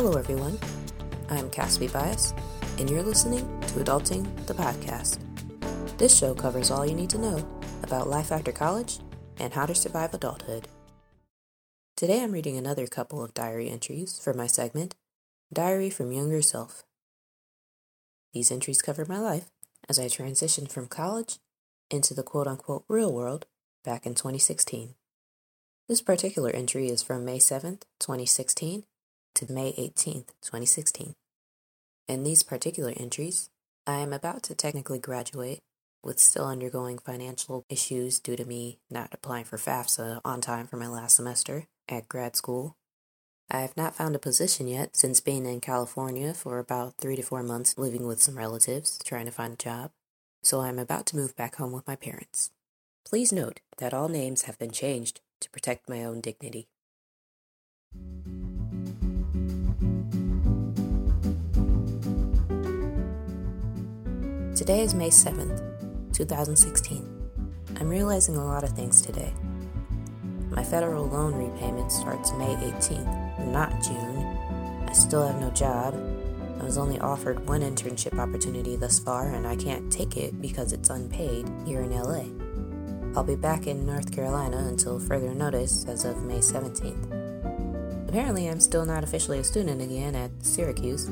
Hello, 0.00 0.16
everyone. 0.16 0.56
I'm 1.28 1.50
Casby 1.50 1.88
Bias, 1.88 2.32
and 2.78 2.88
you're 2.88 3.02
listening 3.02 3.40
to 3.62 3.80
Adulting, 3.80 4.24
the 4.46 4.54
podcast. 4.54 5.18
This 5.98 6.16
show 6.16 6.36
covers 6.36 6.70
all 6.70 6.86
you 6.86 6.94
need 6.94 7.10
to 7.10 7.18
know 7.18 7.44
about 7.82 8.06
life 8.06 8.30
after 8.30 8.52
college 8.52 9.00
and 9.40 9.52
how 9.52 9.66
to 9.66 9.74
survive 9.74 10.14
adulthood. 10.14 10.68
Today 11.96 12.22
I'm 12.22 12.30
reading 12.30 12.56
another 12.56 12.86
couple 12.86 13.24
of 13.24 13.34
diary 13.34 13.68
entries 13.70 14.20
for 14.20 14.32
my 14.32 14.46
segment, 14.46 14.94
Diary 15.52 15.90
from 15.90 16.12
Younger 16.12 16.42
Self. 16.42 16.84
These 18.32 18.52
entries 18.52 18.80
cover 18.80 19.04
my 19.04 19.18
life 19.18 19.50
as 19.88 19.98
I 19.98 20.04
transitioned 20.04 20.70
from 20.70 20.86
college 20.86 21.40
into 21.90 22.14
the 22.14 22.22
quote 22.22 22.46
unquote 22.46 22.84
real 22.86 23.12
world 23.12 23.46
back 23.84 24.06
in 24.06 24.14
2016. 24.14 24.94
This 25.88 26.00
particular 26.00 26.50
entry 26.50 26.86
is 26.86 27.02
from 27.02 27.24
May 27.24 27.38
7th, 27.38 27.82
2016 27.98 28.84
to 29.38 29.52
May 29.52 29.72
18th, 29.74 30.34
2016. 30.42 31.14
In 32.08 32.24
these 32.24 32.42
particular 32.42 32.92
entries, 32.96 33.50
I 33.86 33.98
am 33.98 34.12
about 34.12 34.42
to 34.44 34.54
technically 34.56 34.98
graduate 34.98 35.60
with 36.02 36.18
still 36.18 36.46
undergoing 36.46 36.98
financial 36.98 37.64
issues 37.68 38.18
due 38.18 38.34
to 38.34 38.44
me 38.44 38.80
not 38.90 39.10
applying 39.12 39.44
for 39.44 39.56
FAFSA 39.56 40.20
on 40.24 40.40
time 40.40 40.66
for 40.66 40.76
my 40.76 40.88
last 40.88 41.14
semester 41.14 41.66
at 41.88 42.08
grad 42.08 42.34
school. 42.34 42.74
I 43.48 43.60
have 43.60 43.76
not 43.76 43.94
found 43.94 44.16
a 44.16 44.18
position 44.18 44.66
yet 44.66 44.96
since 44.96 45.20
being 45.20 45.46
in 45.46 45.60
California 45.60 46.34
for 46.34 46.58
about 46.58 46.96
three 46.98 47.14
to 47.14 47.22
four 47.22 47.44
months 47.44 47.78
living 47.78 48.08
with 48.08 48.20
some 48.20 48.36
relatives 48.36 48.98
trying 49.04 49.26
to 49.26 49.32
find 49.32 49.52
a 49.52 49.56
job, 49.56 49.92
so 50.42 50.58
I 50.58 50.68
am 50.68 50.80
about 50.80 51.06
to 51.06 51.16
move 51.16 51.36
back 51.36 51.56
home 51.56 51.70
with 51.70 51.86
my 51.86 51.94
parents. 51.94 52.50
Please 53.08 53.32
note 53.32 53.60
that 53.76 53.94
all 53.94 54.08
names 54.08 54.42
have 54.42 54.58
been 54.58 54.72
changed 54.72 55.20
to 55.40 55.50
protect 55.50 55.88
my 55.88 56.02
own 56.02 56.20
dignity. 56.20 56.66
Today 64.68 64.82
is 64.82 64.92
May 64.92 65.08
7th, 65.08 66.12
2016. 66.12 67.30
I'm 67.80 67.88
realizing 67.88 68.36
a 68.36 68.44
lot 68.44 68.64
of 68.64 68.72
things 68.72 69.00
today. 69.00 69.32
My 70.50 70.62
federal 70.62 71.06
loan 71.06 71.32
repayment 71.32 71.90
starts 71.90 72.32
May 72.32 72.54
18th, 72.54 73.46
not 73.46 73.70
June. 73.82 74.86
I 74.86 74.92
still 74.92 75.26
have 75.26 75.40
no 75.40 75.50
job. 75.52 75.94
I 76.60 76.64
was 76.64 76.76
only 76.76 77.00
offered 77.00 77.48
one 77.48 77.62
internship 77.62 78.18
opportunity 78.18 78.76
thus 78.76 78.98
far, 78.98 79.32
and 79.32 79.46
I 79.46 79.56
can't 79.56 79.90
take 79.90 80.18
it 80.18 80.38
because 80.38 80.74
it's 80.74 80.90
unpaid 80.90 81.50
here 81.64 81.80
in 81.80 81.90
LA. 81.90 82.24
I'll 83.16 83.24
be 83.24 83.36
back 83.36 83.66
in 83.66 83.86
North 83.86 84.14
Carolina 84.14 84.58
until 84.68 85.00
further 85.00 85.32
notice 85.32 85.86
as 85.86 86.04
of 86.04 86.24
May 86.24 86.40
17th. 86.40 88.06
Apparently, 88.06 88.50
I'm 88.50 88.60
still 88.60 88.84
not 88.84 89.02
officially 89.02 89.38
a 89.38 89.44
student 89.44 89.80
again 89.80 90.14
at 90.14 90.30
Syracuse, 90.42 91.08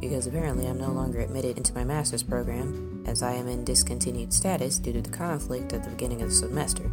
because 0.00 0.26
apparently 0.26 0.66
I'm 0.66 0.78
no 0.78 0.90
longer 0.90 1.20
admitted 1.20 1.56
into 1.56 1.74
my 1.74 1.84
master's 1.84 2.22
program, 2.22 3.04
as 3.06 3.22
I 3.22 3.32
am 3.32 3.48
in 3.48 3.64
discontinued 3.64 4.32
status 4.32 4.78
due 4.78 4.92
to 4.92 5.02
the 5.02 5.10
conflict 5.10 5.72
at 5.72 5.84
the 5.84 5.90
beginning 5.90 6.22
of 6.22 6.28
the 6.28 6.34
semester. 6.34 6.90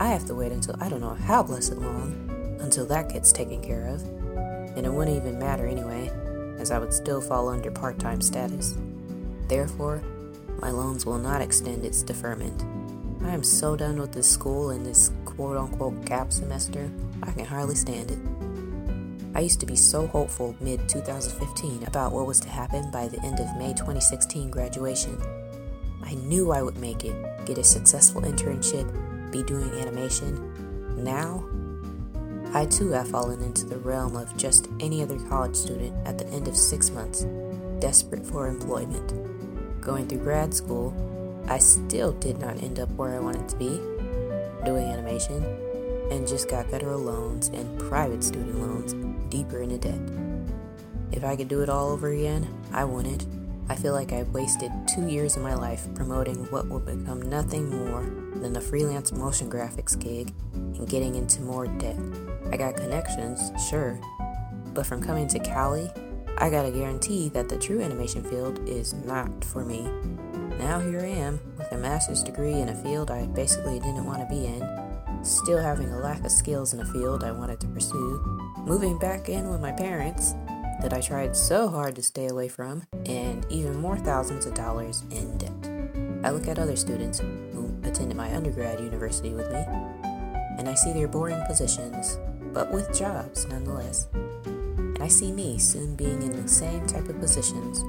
I 0.00 0.08
have 0.08 0.26
to 0.26 0.34
wait 0.34 0.52
until 0.52 0.76
I 0.80 0.88
don't 0.88 1.00
know 1.00 1.14
how 1.14 1.42
blessed 1.42 1.76
long 1.76 2.58
until 2.60 2.86
that 2.86 3.12
gets 3.12 3.32
taken 3.32 3.62
care 3.62 3.86
of, 3.88 4.02
and 4.76 4.86
it 4.86 4.92
wouldn't 4.92 5.16
even 5.16 5.38
matter 5.38 5.66
anyway, 5.66 6.10
as 6.58 6.70
I 6.70 6.78
would 6.78 6.92
still 6.92 7.20
fall 7.20 7.48
under 7.48 7.70
part 7.70 7.98
time 7.98 8.20
status. 8.20 8.76
Therefore, 9.48 10.02
my 10.60 10.70
loans 10.70 11.04
will 11.04 11.18
not 11.18 11.42
extend 11.42 11.84
its 11.84 12.02
deferment. 12.02 12.64
I 13.24 13.30
am 13.30 13.42
so 13.44 13.76
done 13.76 14.00
with 14.00 14.12
this 14.12 14.30
school 14.30 14.70
and 14.70 14.84
this 14.84 15.12
quote 15.24 15.56
unquote 15.56 16.04
gap 16.04 16.32
semester, 16.32 16.90
I 17.22 17.30
can 17.32 17.44
hardly 17.44 17.74
stand 17.74 18.10
it. 18.10 18.18
I 19.34 19.40
used 19.40 19.60
to 19.60 19.66
be 19.66 19.76
so 19.76 20.06
hopeful 20.06 20.54
mid 20.60 20.88
2015 20.88 21.84
about 21.86 22.12
what 22.12 22.26
was 22.26 22.38
to 22.40 22.50
happen 22.50 22.90
by 22.90 23.08
the 23.08 23.20
end 23.22 23.40
of 23.40 23.56
May 23.56 23.72
2016 23.72 24.50
graduation. 24.50 25.18
I 26.02 26.14
knew 26.14 26.52
I 26.52 26.60
would 26.60 26.76
make 26.76 27.04
it, 27.04 27.46
get 27.46 27.56
a 27.56 27.64
successful 27.64 28.20
internship, 28.22 29.32
be 29.32 29.42
doing 29.42 29.70
animation. 29.70 31.02
Now, 31.02 31.48
I 32.52 32.66
too 32.66 32.90
have 32.90 33.08
fallen 33.08 33.42
into 33.42 33.64
the 33.64 33.78
realm 33.78 34.16
of 34.16 34.36
just 34.36 34.68
any 34.80 35.02
other 35.02 35.18
college 35.30 35.56
student 35.56 35.96
at 36.06 36.18
the 36.18 36.26
end 36.26 36.46
of 36.46 36.54
six 36.54 36.90
months, 36.90 37.24
desperate 37.78 38.26
for 38.26 38.48
employment. 38.48 39.80
Going 39.80 40.06
through 40.08 40.18
grad 40.18 40.52
school, 40.52 40.94
I 41.48 41.58
still 41.58 42.12
did 42.12 42.38
not 42.38 42.62
end 42.62 42.78
up 42.78 42.90
where 42.90 43.16
I 43.16 43.20
wanted 43.20 43.48
to 43.48 43.56
be, 43.56 43.80
doing 44.66 44.84
animation, 44.84 45.42
and 46.10 46.28
just 46.28 46.50
got 46.50 46.70
federal 46.70 47.00
loans 47.00 47.48
and 47.48 47.80
private 47.80 48.22
student 48.22 48.60
loans 48.60 48.92
deeper 49.32 49.62
into 49.62 49.78
debt. 49.78 49.98
If 51.10 51.24
I 51.24 51.36
could 51.36 51.48
do 51.48 51.62
it 51.62 51.70
all 51.70 51.88
over 51.88 52.08
again, 52.08 52.46
I 52.70 52.84
wouldn't. 52.84 53.26
I 53.70 53.74
feel 53.74 53.94
like 53.94 54.12
I've 54.12 54.28
wasted 54.28 54.70
two 54.86 55.08
years 55.08 55.36
of 55.36 55.42
my 55.42 55.54
life 55.54 55.88
promoting 55.94 56.44
what 56.50 56.68
will 56.68 56.80
become 56.80 57.22
nothing 57.22 57.70
more 57.70 58.02
than 58.42 58.54
a 58.56 58.60
freelance 58.60 59.10
motion 59.10 59.48
graphics 59.48 59.98
gig 59.98 60.34
and 60.52 60.86
getting 60.86 61.14
into 61.14 61.40
more 61.40 61.66
debt. 61.66 61.96
I 62.50 62.58
got 62.58 62.76
connections, 62.76 63.50
sure, 63.70 63.98
but 64.74 64.84
from 64.84 65.02
coming 65.02 65.26
to 65.28 65.38
Cali, 65.38 65.90
I 66.36 66.50
got 66.50 66.66
a 66.66 66.70
guarantee 66.70 67.30
that 67.30 67.48
the 67.48 67.56
true 67.56 67.80
animation 67.80 68.22
field 68.22 68.68
is 68.68 68.92
not 68.92 69.42
for 69.44 69.64
me. 69.64 69.88
Now 70.58 70.78
here 70.78 71.00
I 71.00 71.06
am, 71.06 71.40
master's 71.82 72.22
degree 72.22 72.60
in 72.60 72.68
a 72.68 72.74
field 72.76 73.10
I 73.10 73.26
basically 73.26 73.80
didn't 73.80 74.06
want 74.06 74.20
to 74.20 74.32
be 74.32 74.46
in, 74.46 75.24
still 75.24 75.58
having 75.58 75.90
a 75.90 75.98
lack 75.98 76.24
of 76.24 76.30
skills 76.30 76.72
in 76.72 76.80
a 76.80 76.84
field 76.92 77.24
I 77.24 77.32
wanted 77.32 77.58
to 77.60 77.66
pursue, 77.66 78.22
moving 78.58 78.98
back 78.98 79.28
in 79.28 79.50
with 79.50 79.60
my 79.60 79.72
parents 79.72 80.34
that 80.80 80.94
I 80.94 81.00
tried 81.00 81.36
so 81.36 81.68
hard 81.68 81.96
to 81.96 82.02
stay 82.02 82.28
away 82.28 82.46
from, 82.46 82.84
and 83.04 83.44
even 83.50 83.80
more 83.80 83.98
thousands 83.98 84.46
of 84.46 84.54
dollars 84.54 85.02
in 85.10 85.36
debt. 85.38 86.24
I 86.24 86.30
look 86.30 86.46
at 86.46 86.60
other 86.60 86.76
students 86.76 87.18
who 87.18 87.74
attended 87.82 88.16
my 88.16 88.32
undergrad 88.32 88.78
university 88.78 89.34
with 89.34 89.50
me, 89.50 89.64
and 90.58 90.68
I 90.68 90.74
see 90.74 90.92
their 90.92 91.08
boring 91.08 91.42
positions, 91.48 92.16
but 92.52 92.72
with 92.72 92.96
jobs 92.96 93.44
nonetheless. 93.48 94.06
And 94.44 95.02
I 95.02 95.08
see 95.08 95.32
me 95.32 95.58
soon 95.58 95.96
being 95.96 96.22
in 96.22 96.40
the 96.40 96.46
same 96.46 96.86
type 96.86 97.08
of 97.08 97.18
positions, 97.18 97.82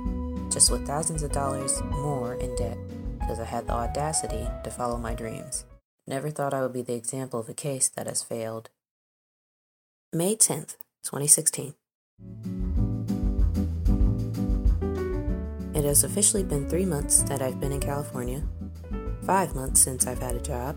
just 0.52 0.72
with 0.72 0.88
thousands 0.88 1.22
of 1.22 1.32
dollars 1.32 1.80
more 1.92 2.36
in 2.36 2.56
debt 2.56 2.78
because 3.24 3.40
I 3.40 3.46
had 3.46 3.68
the 3.68 3.74
audacity 3.74 4.48
to 4.64 4.70
follow 4.70 4.98
my 4.98 5.14
dreams. 5.14 5.66
Never 6.06 6.30
thought 6.30 6.54
I 6.54 6.62
would 6.62 6.74
be 6.74 6.82
the 6.82 6.96
example 6.96 7.40
of 7.40 7.48
a 7.48 7.54
case 7.54 7.88
that 7.90 8.08
has 8.08 8.22
failed 8.22 8.70
May 10.12 10.36
10th, 10.36 10.76
2016. 11.04 11.74
It 15.74 15.86
has 15.86 16.04
officially 16.04 16.44
been 16.44 16.70
three 16.70 16.86
months 16.86 17.24
that 17.24 17.42
I've 17.42 17.60
been 17.60 17.72
in 17.72 17.80
California, 17.80 18.44
five 19.24 19.56
months 19.56 19.82
since 19.82 20.06
I've 20.06 20.20
had 20.20 20.36
a 20.36 20.42
job, 20.42 20.76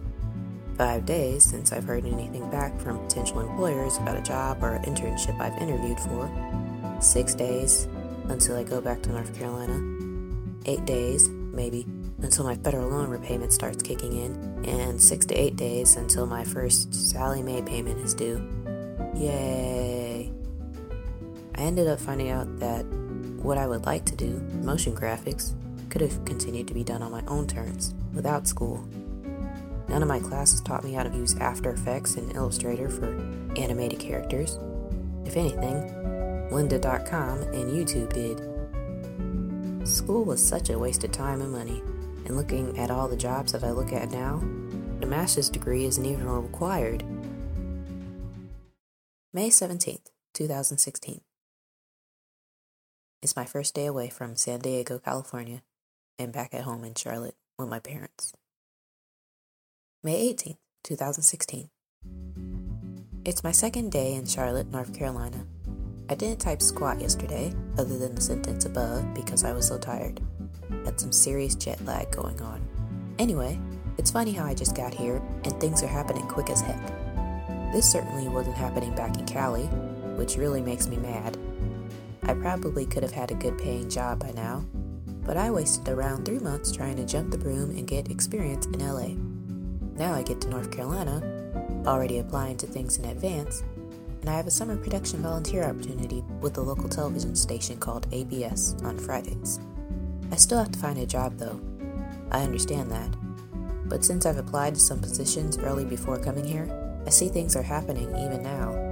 five 0.78 1.04
days 1.04 1.42
since 1.42 1.72
I've 1.72 1.84
heard 1.84 2.06
anything 2.06 2.48
back 2.50 2.78
from 2.80 3.00
potential 3.00 3.40
employers 3.40 3.96
about 3.98 4.16
a 4.16 4.22
job 4.22 4.62
or 4.62 4.74
an 4.74 4.84
internship 4.84 5.38
I've 5.40 5.60
interviewed 5.60 5.98
for, 5.98 6.30
six 7.00 7.34
days 7.34 7.88
until 8.28 8.56
I 8.56 8.62
go 8.62 8.80
back 8.80 9.02
to 9.02 9.10
North 9.10 9.36
Carolina, 9.36 9.80
eight 10.66 10.84
days, 10.84 11.28
maybe, 11.28 11.86
until 12.22 12.44
my 12.44 12.54
federal 12.56 12.88
loan 12.88 13.10
repayment 13.10 13.52
starts 13.52 13.82
kicking 13.82 14.12
in, 14.12 14.64
and 14.64 15.00
six 15.00 15.26
to 15.26 15.34
eight 15.34 15.56
days 15.56 15.96
until 15.96 16.26
my 16.26 16.44
first 16.44 16.94
Sallie 16.94 17.42
Mae 17.42 17.62
payment 17.62 18.00
is 18.00 18.14
due. 18.14 18.46
Yay! 19.14 20.32
I 21.54 21.60
ended 21.60 21.88
up 21.88 22.00
finding 22.00 22.30
out 22.30 22.58
that 22.58 22.84
what 23.42 23.58
I 23.58 23.66
would 23.66 23.86
like 23.86 24.04
to 24.06 24.16
do, 24.16 24.40
motion 24.62 24.94
graphics, 24.94 25.54
could 25.88 26.00
have 26.00 26.24
continued 26.24 26.68
to 26.68 26.74
be 26.74 26.84
done 26.84 27.02
on 27.02 27.10
my 27.10 27.22
own 27.28 27.46
terms, 27.46 27.94
without 28.12 28.46
school. 28.46 28.86
None 29.88 30.02
of 30.02 30.08
my 30.08 30.18
classes 30.18 30.60
taught 30.60 30.84
me 30.84 30.92
how 30.92 31.04
to 31.04 31.16
use 31.16 31.36
After 31.36 31.70
Effects 31.70 32.16
and 32.16 32.34
Illustrator 32.34 32.88
for 32.88 33.06
animated 33.56 34.00
characters. 34.00 34.58
If 35.24 35.36
anything, 35.36 35.88
lynda.com 36.50 37.42
and 37.42 37.70
YouTube 37.70 38.12
did. 38.12 38.40
School 39.86 40.24
was 40.24 40.44
such 40.44 40.70
a 40.70 40.78
waste 40.78 41.04
of 41.04 41.12
time 41.12 41.40
and 41.40 41.52
money, 41.52 41.82
and 42.26 42.36
looking 42.36 42.78
at 42.78 42.90
all 42.90 43.08
the 43.08 43.16
jobs 43.16 43.52
that 43.52 43.64
I 43.64 43.70
look 43.70 43.92
at 43.92 44.10
now, 44.10 44.42
the 45.00 45.06
master's 45.06 45.48
degree 45.48 45.84
isn't 45.84 46.04
even 46.04 46.28
required 46.28 47.04
May 49.32 49.50
17th, 49.50 50.06
2016. 50.32 51.20
It's 53.22 53.36
my 53.36 53.44
first 53.44 53.74
day 53.74 53.84
away 53.84 54.08
from 54.08 54.34
San 54.34 54.60
Diego, 54.60 54.98
California, 54.98 55.62
and 56.18 56.32
back 56.32 56.54
at 56.54 56.62
home 56.62 56.84
in 56.84 56.94
Charlotte 56.94 57.34
with 57.58 57.68
my 57.68 57.78
parents. 57.78 58.32
May 60.02 60.32
18th, 60.32 60.56
2016. 60.84 61.68
It's 63.26 63.44
my 63.44 63.52
second 63.52 63.92
day 63.92 64.14
in 64.14 64.24
Charlotte, 64.24 64.70
North 64.70 64.96
Carolina. 64.96 65.44
I 66.08 66.14
didn't 66.14 66.40
type 66.40 66.62
squat 66.62 67.00
yesterday, 67.00 67.52
other 67.76 67.98
than 67.98 68.14
the 68.14 68.22
sentence 68.22 68.64
above, 68.64 69.12
because 69.12 69.44
I 69.44 69.52
was 69.52 69.66
so 69.66 69.76
tired. 69.76 70.20
Had 70.84 71.00
some 71.00 71.12
serious 71.12 71.54
jet 71.54 71.84
lag 71.84 72.10
going 72.10 72.40
on. 72.40 72.66
Anyway, 73.18 73.58
it's 73.98 74.10
funny 74.10 74.32
how 74.32 74.44
I 74.44 74.54
just 74.54 74.76
got 74.76 74.92
here 74.92 75.22
and 75.44 75.58
things 75.60 75.82
are 75.82 75.88
happening 75.88 76.26
quick 76.26 76.50
as 76.50 76.60
heck. 76.60 76.80
This 77.72 77.90
certainly 77.90 78.28
wasn't 78.28 78.56
happening 78.56 78.94
back 78.94 79.18
in 79.18 79.26
Cali, 79.26 79.66
which 80.16 80.36
really 80.36 80.60
makes 80.60 80.86
me 80.86 80.96
mad. 80.96 81.36
I 82.22 82.34
probably 82.34 82.86
could 82.86 83.02
have 83.02 83.12
had 83.12 83.30
a 83.30 83.34
good 83.34 83.58
paying 83.58 83.88
job 83.88 84.20
by 84.20 84.32
now, 84.32 84.64
but 85.24 85.36
I 85.36 85.50
wasted 85.50 85.88
around 85.88 86.24
three 86.24 86.38
months 86.38 86.72
trying 86.72 86.96
to 86.96 87.04
jump 87.04 87.30
the 87.30 87.38
broom 87.38 87.70
and 87.70 87.86
get 87.86 88.10
experience 88.10 88.66
in 88.66 88.78
LA. 88.78 89.14
Now 89.96 90.14
I 90.14 90.22
get 90.22 90.40
to 90.42 90.48
North 90.48 90.70
Carolina, 90.70 91.22
already 91.86 92.18
applying 92.18 92.56
to 92.58 92.66
things 92.66 92.98
in 92.98 93.04
advance, 93.06 93.62
and 94.20 94.30
I 94.30 94.36
have 94.36 94.46
a 94.46 94.50
summer 94.50 94.76
production 94.76 95.22
volunteer 95.22 95.64
opportunity 95.64 96.22
with 96.40 96.58
a 96.58 96.60
local 96.60 96.88
television 96.88 97.36
station 97.36 97.78
called 97.78 98.06
ABS 98.12 98.76
on 98.82 98.98
Fridays. 98.98 99.60
I 100.32 100.36
still 100.36 100.58
have 100.58 100.72
to 100.72 100.78
find 100.78 100.98
a 100.98 101.06
job 101.06 101.38
though. 101.38 101.60
I 102.30 102.42
understand 102.42 102.90
that. 102.90 103.10
But 103.88 104.04
since 104.04 104.26
I've 104.26 104.38
applied 104.38 104.74
to 104.74 104.80
some 104.80 105.00
positions 105.00 105.58
early 105.58 105.84
before 105.84 106.18
coming 106.18 106.44
here, 106.44 106.68
I 107.06 107.10
see 107.10 107.28
things 107.28 107.54
are 107.54 107.62
happening 107.62 108.08
even 108.16 108.42
now. 108.42 108.86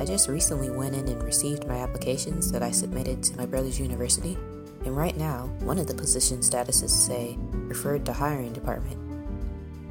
I 0.00 0.04
just 0.04 0.28
recently 0.28 0.70
went 0.70 0.96
in 0.96 1.06
and 1.06 1.22
received 1.22 1.68
my 1.68 1.76
applications 1.76 2.50
that 2.50 2.62
I 2.62 2.72
submitted 2.72 3.22
to 3.22 3.36
my 3.36 3.46
brother's 3.46 3.78
university, 3.78 4.36
and 4.84 4.96
right 4.96 5.16
now, 5.16 5.46
one 5.60 5.78
of 5.78 5.86
the 5.86 5.94
position 5.94 6.38
statuses 6.38 6.90
say 6.90 7.36
referred 7.52 8.04
to 8.06 8.12
hiring 8.12 8.52
department. 8.52 8.98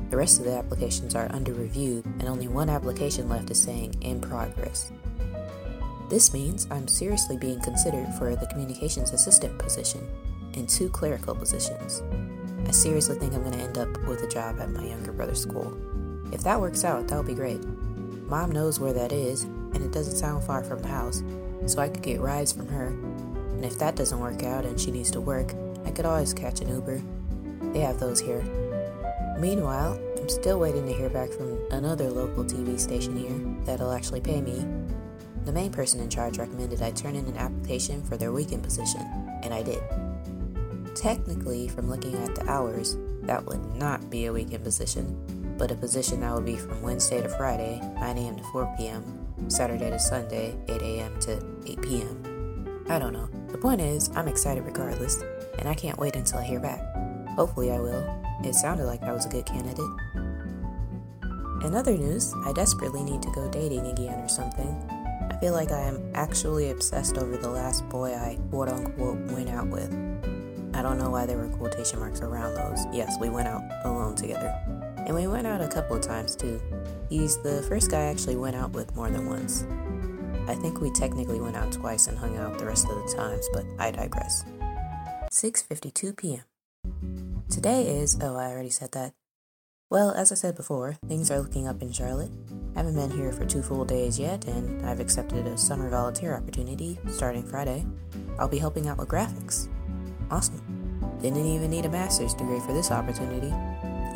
The 0.10 0.18
rest 0.18 0.40
of 0.40 0.46
the 0.46 0.58
applications 0.58 1.16
are 1.16 1.32
under 1.32 1.54
review, 1.54 2.04
and 2.20 2.28
only 2.28 2.50
one 2.50 2.70
application 2.70 3.30
left 3.30 3.50
is 3.52 3.64
saying 3.64 3.96
in 4.02 4.20
progress. 4.20 4.92
This 6.10 6.34
means 6.34 6.68
I'm 6.70 6.90
seriously 6.90 7.38
being 7.38 7.62
considered 7.62 8.14
for 8.16 8.36
the 8.36 8.48
communications 8.48 9.14
assistant 9.14 9.58
position 9.58 10.06
and 10.56 10.68
two 10.68 10.90
clerical 10.90 11.36
positions. 11.36 12.02
I 12.68 12.72
seriously 12.72 13.18
think 13.18 13.34
I'm 13.34 13.44
going 13.44 13.58
to 13.58 13.64
end 13.64 13.78
up 13.78 13.90
with 14.08 14.24
a 14.24 14.28
job 14.28 14.60
at 14.60 14.70
my 14.70 14.86
younger 14.86 15.12
brother's 15.12 15.42
school. 15.42 15.78
If 16.32 16.44
that 16.44 16.60
works 16.60 16.84
out, 16.86 17.08
that 17.08 17.18
would 17.18 17.28
be 17.28 17.34
great. 17.34 17.64
Mom 18.28 18.52
knows 18.52 18.80
where 18.80 18.94
that 18.94 19.12
is, 19.12 19.44
and 19.44 19.78
it 19.78 19.92
doesn't 19.92 20.16
sound 20.16 20.44
far 20.44 20.64
from 20.64 20.80
the 20.80 20.88
house, 20.88 21.24
so 21.66 21.82
I 21.82 21.90
could 21.90 22.02
get 22.02 22.22
rides 22.22 22.54
from 22.54 22.68
her. 22.70 22.88
And 22.88 23.66
if 23.66 23.78
that 23.80 23.96
doesn't 23.96 24.20
work 24.20 24.44
out 24.44 24.66
and 24.66 24.80
she 24.80 24.92
needs 24.92 25.12
to 25.12 25.22
work, 25.22 25.54
I 25.86 25.92
could 25.92 26.06
always 26.06 26.34
catch 26.34 26.62
an 26.62 26.70
Uber. 26.70 27.02
They 27.74 27.80
have 27.82 28.00
those 28.00 28.20
here. 28.22 28.44
Meanwhile, 29.38 30.00
I'm 30.18 30.30
still 30.30 30.60
waiting 30.60 30.86
to 30.86 30.94
hear 30.94 31.10
back 31.10 31.30
from 31.32 31.60
another 31.72 32.10
local 32.10 32.44
TV 32.44 32.80
station 32.80 33.18
here 33.18 33.66
that'll 33.66 33.92
actually 33.92 34.22
pay 34.22 34.40
me. 34.40 34.66
The 35.46 35.52
main 35.52 35.72
person 35.72 36.00
in 36.00 36.10
charge 36.10 36.38
recommended 36.38 36.82
I 36.82 36.92
turn 36.92 37.16
in 37.16 37.26
an 37.26 37.38
application 37.38 38.04
for 38.04 38.18
their 38.18 38.32
weekend 38.32 38.64
position, 38.64 39.02
and 39.44 39.54
I 39.54 39.64
did. 39.64 39.82
Technically, 40.96 41.68
from 41.68 41.90
looking 41.90 42.16
at 42.16 42.36
the 42.36 42.50
hours, 42.50 42.98
that 43.24 43.46
would 43.46 43.64
not 43.76 44.10
be 44.10 44.26
a 44.26 44.34
weekend 44.34 44.64
position, 44.64 45.56
but 45.58 45.72
a 45.72 45.76
position 45.76 46.22
that 46.22 46.34
would 46.34 46.46
be 46.46 46.58
from 46.58 46.82
Wednesday 46.82 47.22
to 47.22 47.30
Friday, 47.30 47.80
9 47.96 48.18
a.m. 48.18 48.36
to 48.36 48.44
4 48.46 48.76
p.m., 48.78 49.04
Saturday 49.48 49.90
to 49.90 50.00
Sunday, 50.00 50.56
8 50.68 50.82
a.m. 50.82 51.20
to 51.22 51.44
8 51.66 51.82
p.m. 51.82 52.86
I 52.90 53.00
don't 53.00 53.14
know. 53.14 53.30
The 53.48 53.58
point 53.58 53.80
is, 53.80 54.10
I'm 54.16 54.28
excited 54.28 54.66
regardless, 54.66 55.24
and 55.60 55.70
I 55.70 55.74
can't 55.74 55.98
wait 55.98 56.16
until 56.16 56.40
I 56.40 56.44
hear 56.44 56.60
back. 56.60 56.82
Hopefully, 57.36 57.72
I 57.72 57.80
will. 57.80 58.04
It 58.44 58.56
sounded 58.56 58.86
like 58.86 59.04
I 59.04 59.14
was 59.14 59.26
a 59.26 59.30
good 59.30 59.46
candidate. 59.46 59.86
In 61.64 61.76
other 61.76 61.96
news, 61.96 62.34
I 62.44 62.54
desperately 62.54 63.04
need 63.04 63.22
to 63.22 63.32
go 63.32 63.48
dating 63.50 63.86
again 63.86 64.20
or 64.20 64.28
something. 64.28 64.76
I 65.32 65.38
feel 65.40 65.54
like 65.54 65.72
I 65.72 65.82
am 65.82 66.12
actually 66.16 66.72
obsessed 66.72 67.18
over 67.18 67.38
the 67.38 67.50
last 67.50 67.88
boy 67.88 68.16
I 68.16 68.38
quote 68.50 68.70
unquote 68.70 69.20
went 69.32 69.50
out 69.50 69.68
with. 69.68 69.92
I 70.82 70.84
don't 70.84 70.98
know 70.98 71.12
why 71.12 71.28
there 71.28 71.38
were 71.38 71.48
quotation 71.48 72.00
marks 72.00 72.22
around 72.22 72.56
those. 72.56 72.88
Yes, 72.92 73.16
we 73.20 73.30
went 73.30 73.48
out 73.48 73.62
alone 73.86 74.16
together. 74.16 74.52
And 75.06 75.14
we 75.14 75.28
went 75.28 75.46
out 75.46 75.62
a 75.62 75.68
couple 75.68 75.96
of 75.96 76.02
times 76.02 76.36
too. 76.36 76.60
He's 77.08 77.38
the 77.44 77.62
first 77.70 77.92
guy 77.92 78.00
I 78.00 78.06
actually 78.06 78.36
went 78.36 78.56
out 78.56 78.72
with 78.72 78.96
more 78.96 79.08
than 79.08 79.30
once. 79.30 79.64
I 80.48 80.56
think 80.56 80.82
we 80.82 80.90
technically 80.90 81.40
went 81.40 81.56
out 81.56 81.72
twice 81.72 82.08
and 82.08 82.18
hung 82.18 82.36
out 82.36 82.58
the 82.58 82.66
rest 82.66 82.90
of 82.90 82.96
the 82.96 83.16
times, 83.16 83.48
but 83.54 83.64
I 83.78 83.92
digress. 83.92 84.44
6:52 85.30 86.18
p.m. 86.18 87.44
Today 87.48 87.84
is, 87.84 88.18
oh, 88.20 88.36
I 88.36 88.50
already 88.50 88.72
said 88.72 88.94
that. 88.94 89.14
Well, 89.92 90.10
as 90.10 90.32
I 90.32 90.36
said 90.36 90.56
before, 90.56 90.98
things 91.08 91.30
are 91.30 91.42
looking 91.42 91.68
up 91.68 91.84
in 91.84 91.92
Charlotte. 91.92 92.32
I 92.76 92.80
haven't 92.80 92.96
been 92.96 93.12
here 93.12 93.32
for 93.32 93.46
two 93.46 93.62
full 93.62 93.86
days 93.86 94.18
yet, 94.18 94.46
and 94.46 94.84
I've 94.84 95.00
accepted 95.00 95.46
a 95.46 95.60
summer 95.60 95.92
volunteer 95.92 96.36
opportunity 96.36 96.98
starting 97.08 97.44
Friday. 97.44 97.86
I'll 98.40 98.48
be 98.48 98.58
helping 98.58 98.88
out 98.88 98.98
with 98.98 99.10
graphics. 99.10 99.70
Awesome. 100.32 100.62
Didn't 101.22 101.46
even 101.46 101.70
need 101.70 101.86
a 101.86 101.90
master's 101.90 102.34
degree 102.34 102.60
for 102.62 102.74
this 102.74 102.90
opportunity. 102.90 103.54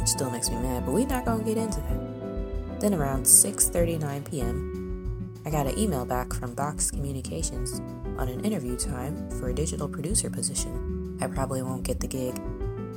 It 0.01 0.07
still 0.07 0.31
makes 0.31 0.50
me 0.50 0.56
mad, 0.56 0.85
but 0.85 0.94
we're 0.94 1.06
not 1.06 1.25
gonna 1.25 1.44
get 1.44 1.57
into 1.57 1.81
that. 1.81 2.79
Then 2.79 2.94
around 2.94 3.25
6:39 3.25 4.23
p.m., 4.29 5.31
I 5.45 5.51
got 5.51 5.67
an 5.67 5.77
email 5.77 6.06
back 6.06 6.33
from 6.33 6.56
Box 6.56 6.89
Communications 6.89 7.79
on 8.17 8.29
an 8.29 8.44
interview 8.44 8.77
time 8.77 9.29
for 9.31 9.50
a 9.50 9.53
digital 9.53 9.88
producer 9.88 10.29
position. 10.29 11.17
I 11.21 11.27
probably 11.27 11.62
won't 11.62 11.83
get 11.83 12.00
the 12.00 12.07
gig, 12.07 12.39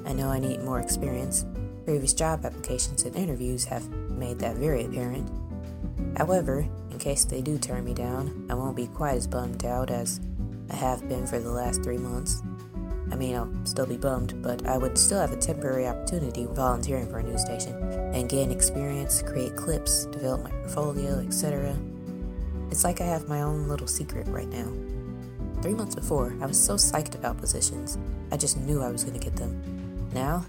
I 0.08 0.14
know 0.14 0.30
I 0.30 0.38
need 0.38 0.62
more 0.62 0.80
experience. 0.80 1.44
Previous 1.84 2.14
job 2.14 2.46
applications 2.46 3.02
and 3.02 3.14
interviews 3.14 3.64
have 3.66 3.86
made 3.90 4.38
that 4.38 4.56
very 4.56 4.84
apparent. 4.86 5.30
However, 6.16 6.66
in 6.90 6.98
case 6.98 7.26
they 7.26 7.42
do 7.42 7.58
turn 7.58 7.84
me 7.84 7.92
down, 7.92 8.46
I 8.48 8.54
won't 8.54 8.74
be 8.74 8.86
quite 8.86 9.16
as 9.16 9.26
bummed 9.26 9.66
out 9.66 9.90
as 9.90 10.20
I 10.70 10.76
have 10.76 11.06
been 11.08 11.26
for 11.26 11.38
the 11.38 11.50
last 11.50 11.82
three 11.82 11.98
months. 11.98 12.42
I 13.10 13.16
mean, 13.16 13.36
I'll 13.36 13.50
still 13.64 13.86
be 13.86 13.96
bummed, 13.96 14.42
but 14.42 14.66
I 14.66 14.78
would 14.78 14.98
still 14.98 15.20
have 15.20 15.32
a 15.32 15.36
temporary 15.36 15.86
opportunity 15.86 16.46
volunteering 16.46 17.08
for 17.08 17.18
a 17.18 17.22
news 17.22 17.42
station 17.42 17.74
and 18.14 18.28
gain 18.28 18.50
experience, 18.50 19.22
create 19.22 19.56
clips, 19.56 20.06
develop 20.06 20.44
my 20.44 20.50
portfolio, 20.50 21.18
etc. 21.20 21.74
It's 22.70 22.84
like 22.84 23.00
I 23.00 23.06
have 23.06 23.28
my 23.28 23.42
own 23.42 23.68
little 23.68 23.86
secret 23.86 24.26
right 24.28 24.48
now. 24.48 24.70
Three 25.62 25.74
months 25.74 25.94
before, 25.94 26.36
I 26.40 26.46
was 26.46 26.62
so 26.62 26.74
psyched 26.74 27.14
about 27.14 27.38
positions, 27.38 27.98
I 28.30 28.36
just 28.36 28.58
knew 28.58 28.82
I 28.82 28.90
was 28.90 29.04
going 29.04 29.18
to 29.18 29.24
get 29.24 29.36
them. 29.36 30.08
Now, 30.12 30.44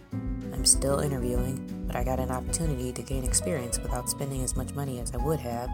I'm 0.54 0.66
still 0.66 1.00
interviewing, 1.00 1.86
but 1.88 1.96
I 1.96 2.04
got 2.04 2.20
an 2.20 2.30
opportunity 2.30 2.92
to 2.92 3.02
gain 3.02 3.24
experience 3.24 3.80
without 3.80 4.10
spending 4.10 4.44
as 4.44 4.56
much 4.56 4.74
money 4.76 5.00
as 5.00 5.14
I 5.14 5.18
would 5.18 5.40
have 5.40 5.70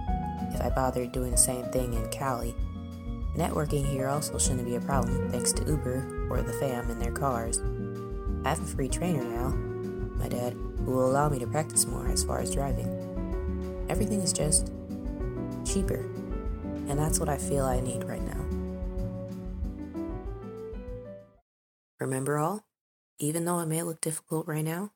if 0.53 0.61
I 0.61 0.69
bothered 0.69 1.11
doing 1.11 1.31
the 1.31 1.37
same 1.37 1.65
thing 1.65 1.93
in 1.93 2.07
Cali. 2.09 2.55
Networking 3.35 3.85
here 3.85 4.07
also 4.07 4.37
shouldn't 4.37 4.65
be 4.65 4.75
a 4.75 4.81
problem 4.81 5.29
thanks 5.29 5.51
to 5.51 5.65
Uber 5.65 6.27
or 6.29 6.41
the 6.41 6.53
fam 6.53 6.89
in 6.89 6.99
their 6.99 7.11
cars. 7.11 7.61
I 8.45 8.49
have 8.49 8.61
a 8.61 8.65
free 8.65 8.87
trainer 8.87 9.23
now, 9.23 9.49
my 10.15 10.29
dad, 10.29 10.53
who 10.53 10.91
will 10.91 11.11
allow 11.11 11.27
me 11.27 11.39
to 11.39 11.47
practice 11.47 11.85
more 11.85 12.07
as 12.07 12.23
far 12.23 12.39
as 12.39 12.53
driving. 12.53 13.85
Everything 13.89 14.21
is 14.21 14.31
just 14.31 14.71
cheaper, 15.65 16.05
and 16.87 16.97
that's 16.97 17.19
what 17.19 17.27
I 17.27 17.37
feel 17.37 17.65
I 17.65 17.81
need 17.81 18.05
right 18.05 18.21
now. 18.21 18.45
Remember 21.99 22.37
all? 22.37 22.65
Even 23.19 23.45
though 23.45 23.59
it 23.59 23.67
may 23.67 23.83
look 23.83 23.99
difficult 23.99 24.47
right 24.47 24.63
now, 24.63 24.91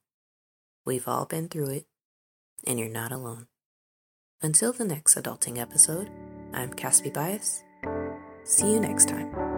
we've 0.86 1.08
all 1.08 1.26
been 1.26 1.50
through 1.50 1.72
it, 1.72 1.88
and 2.66 2.80
you're 2.80 2.88
not 2.88 3.12
alone. 3.12 3.48
Until 4.42 4.72
the 4.72 4.86
next 4.86 5.16
adulting 5.16 5.58
episode, 5.58 6.10
I'm 6.54 6.72
Casby 6.74 7.10
Bias. 7.10 7.64
See 8.44 8.74
you 8.74 8.80
next 8.80 9.08
time. 9.10 9.49